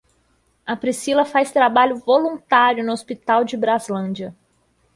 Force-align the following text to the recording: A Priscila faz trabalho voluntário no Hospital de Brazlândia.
A 0.65 0.75
Priscila 0.75 1.23
faz 1.23 1.51
trabalho 1.51 1.95
voluntário 1.99 2.83
no 2.83 2.91
Hospital 2.91 3.43
de 3.45 3.55
Brazlândia. 3.55 4.35